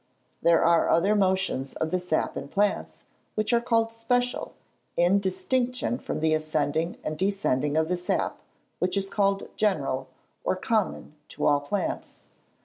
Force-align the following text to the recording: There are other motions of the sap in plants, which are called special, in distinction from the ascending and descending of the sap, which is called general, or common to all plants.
There 0.41 0.65
are 0.65 0.89
other 0.89 1.13
motions 1.13 1.75
of 1.75 1.91
the 1.91 1.99
sap 1.99 2.35
in 2.35 2.47
plants, 2.47 3.03
which 3.35 3.53
are 3.53 3.61
called 3.61 3.93
special, 3.93 4.53
in 4.97 5.19
distinction 5.19 5.99
from 5.99 6.21
the 6.21 6.33
ascending 6.33 6.97
and 7.03 7.15
descending 7.15 7.77
of 7.77 7.87
the 7.87 7.97
sap, 7.97 8.39
which 8.79 8.97
is 8.97 9.07
called 9.11 9.47
general, 9.55 10.07
or 10.43 10.55
common 10.55 11.13
to 11.29 11.45
all 11.45 11.59
plants. 11.59 12.21